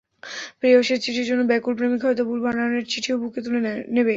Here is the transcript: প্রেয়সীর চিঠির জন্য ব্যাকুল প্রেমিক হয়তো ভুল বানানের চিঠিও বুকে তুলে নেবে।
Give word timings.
প্রেয়সীর 0.59 0.99
চিঠির 1.03 1.27
জন্য 1.29 1.41
ব্যাকুল 1.51 1.73
প্রেমিক 1.77 2.01
হয়তো 2.05 2.23
ভুল 2.29 2.39
বানানের 2.45 2.83
চিঠিও 2.91 3.15
বুকে 3.21 3.39
তুলে 3.45 3.59
নেবে। 3.95 4.09